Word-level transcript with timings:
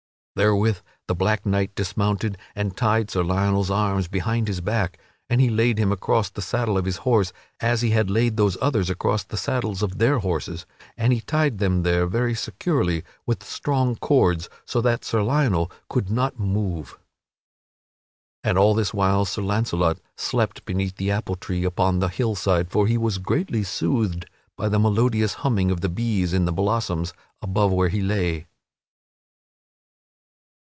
Therewith 0.33 0.77
the 1.09 1.13
black 1.13 1.45
knight 1.45 1.75
dismounted 1.75 2.37
and 2.55 2.75
tied 2.75 3.11
Sir 3.11 3.21
Lionel's 3.21 3.69
arms 3.69 4.07
behind 4.07 4.47
his 4.47 4.61
back 4.61 4.97
and 5.29 5.41
he 5.41 5.49
laid 5.49 5.77
him 5.77 5.91
across 5.91 6.29
the 6.29 6.41
saddle 6.41 6.77
of 6.77 6.85
his 6.85 6.97
horse 6.99 7.33
as 7.59 7.81
he 7.81 7.89
had 7.89 8.09
laid 8.09 8.37
those 8.37 8.57
others 8.61 8.89
across 8.89 9.25
the 9.25 9.35
saddles 9.35 9.83
of 9.83 9.97
their 9.97 10.19
horses; 10.19 10.65
and 10.95 11.11
he 11.11 11.19
tied 11.19 11.61
him 11.61 11.83
there 11.83 12.07
very 12.07 12.33
securely 12.33 13.03
with 13.25 13.43
strong 13.43 13.97
cords 13.97 14.47
so 14.65 14.79
that 14.79 15.03
Sir 15.03 15.21
Lionel 15.21 15.69
could 15.89 16.09
not 16.09 16.39
move. 16.39 16.97
And 18.41 18.57
all 18.57 18.73
this 18.73 18.93
while 18.93 19.25
Sir 19.25 19.41
Launcelot 19.41 19.99
slept 20.15 20.63
beneath 20.63 20.95
the 20.95 21.11
apple 21.11 21.35
tree 21.35 21.65
upon 21.65 21.99
the 21.99 22.07
hillside, 22.07 22.71
for 22.71 22.87
he 22.87 22.97
was 22.97 23.17
greatly 23.17 23.63
soothed 23.63 24.25
by 24.55 24.69
the 24.69 24.79
melodious 24.79 25.35
humming 25.43 25.71
of 25.71 25.81
the 25.81 25.89
bees 25.89 26.31
in 26.33 26.45
the 26.45 26.53
blossoms 26.53 27.13
above 27.41 27.73
where 27.73 27.89
he 27.89 28.01
lay. 28.01 28.47